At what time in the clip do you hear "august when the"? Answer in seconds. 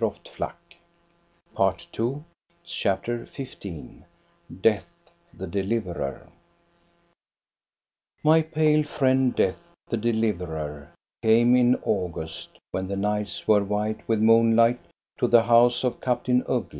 11.82-12.94